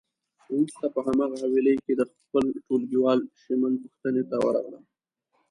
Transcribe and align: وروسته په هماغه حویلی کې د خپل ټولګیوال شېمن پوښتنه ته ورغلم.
وروسته 0.53 0.85
په 0.93 0.99
هماغه 1.05 1.35
حویلی 1.43 1.75
کې 1.83 1.93
د 1.95 2.01
خپل 2.11 2.43
ټولګیوال 2.65 3.19
شېمن 3.41 3.73
پوښتنه 3.81 4.21
ته 4.29 4.35
ورغلم. 4.45 4.83